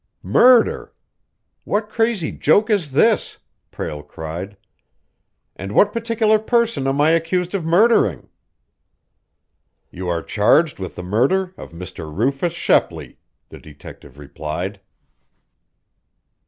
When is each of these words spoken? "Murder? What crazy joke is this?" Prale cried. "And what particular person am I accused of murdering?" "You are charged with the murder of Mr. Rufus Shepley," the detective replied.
"Murder? 0.23 0.95
What 1.63 1.87
crazy 1.87 2.31
joke 2.31 2.71
is 2.71 2.91
this?" 2.93 3.37
Prale 3.69 4.01
cried. 4.01 4.57
"And 5.55 5.73
what 5.73 5.93
particular 5.93 6.39
person 6.39 6.87
am 6.87 6.99
I 6.99 7.11
accused 7.11 7.53
of 7.53 7.65
murdering?" 7.65 8.27
"You 9.91 10.07
are 10.09 10.23
charged 10.23 10.79
with 10.79 10.95
the 10.95 11.03
murder 11.03 11.53
of 11.55 11.71
Mr. 11.71 12.11
Rufus 12.11 12.53
Shepley," 12.53 13.19
the 13.49 13.59
detective 13.59 14.17
replied. 14.17 14.81